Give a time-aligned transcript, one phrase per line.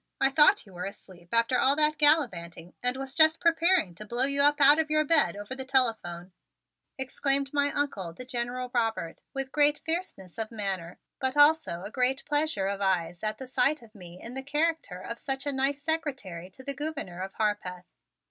[0.19, 4.23] I thought you were asleep after all that gallivanting, and was just preparing to blow
[4.23, 6.31] you up out of bed over the telephone,"
[6.97, 12.25] exclaimed my Uncle, the General Robert, with great fierceness of manner but also a great
[12.25, 15.79] pleasure of eyes at the sight of me in the character of such a nice
[15.83, 17.85] Secretary to the Gouverneur of Harpeth.